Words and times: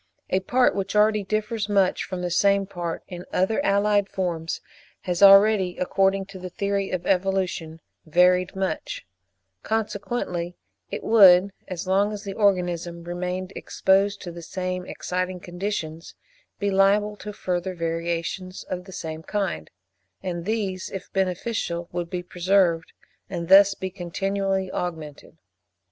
A 0.31 0.39
part 0.39 0.73
which 0.73 0.95
already 0.95 1.23
differs 1.23 1.69
much 1.69 2.03
from 2.05 2.23
the 2.23 2.31
same 2.31 2.65
part 2.65 3.03
in 3.07 3.23
other 3.31 3.63
allied 3.63 4.09
forms 4.09 4.59
has 5.01 5.21
already, 5.21 5.77
according 5.77 6.25
to 6.25 6.39
the 6.39 6.49
theory 6.49 6.89
of 6.89 7.05
evolution, 7.05 7.81
varied 8.07 8.55
much; 8.55 9.05
consequently 9.61 10.55
it 10.89 11.03
would 11.03 11.51
(as 11.67 11.85
long 11.85 12.11
as 12.11 12.23
the 12.23 12.33
organism 12.33 13.03
remained 13.03 13.53
exposed 13.55 14.23
to 14.23 14.31
the 14.31 14.41
same 14.41 14.87
exciting 14.87 15.39
conditions) 15.39 16.15
be 16.57 16.71
liable 16.71 17.15
to 17.17 17.31
further 17.31 17.75
variations 17.75 18.63
of 18.63 18.85
the 18.85 18.91
same 18.91 19.21
kind; 19.21 19.69
and 20.23 20.45
these, 20.45 20.89
if 20.89 21.13
beneficial, 21.13 21.87
would 21.91 22.09
be 22.09 22.23
preserved, 22.23 22.91
and 23.29 23.49
thus 23.49 23.75
be 23.75 23.91
continually 23.91 24.71
augmented. 24.71 25.37